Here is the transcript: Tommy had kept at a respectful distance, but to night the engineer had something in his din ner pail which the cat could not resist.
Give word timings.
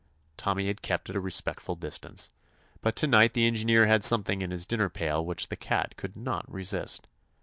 Tommy 0.35 0.65
had 0.65 0.81
kept 0.81 1.11
at 1.11 1.15
a 1.15 1.19
respectful 1.19 1.75
distance, 1.75 2.31
but 2.81 2.95
to 2.95 3.05
night 3.05 3.33
the 3.33 3.45
engineer 3.45 3.85
had 3.85 4.03
something 4.03 4.41
in 4.41 4.49
his 4.49 4.65
din 4.65 4.79
ner 4.79 4.89
pail 4.89 5.23
which 5.23 5.49
the 5.49 5.55
cat 5.55 5.95
could 5.95 6.15
not 6.15 6.51
resist. 6.51 7.05